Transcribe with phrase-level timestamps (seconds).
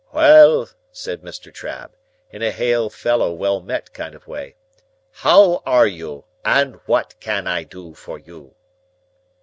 [0.11, 1.53] "Well!" said Mr.
[1.53, 1.91] Trabb,
[2.31, 4.55] in a hail fellow well met kind of way.
[5.11, 8.55] "How are you, and what can I do for you?"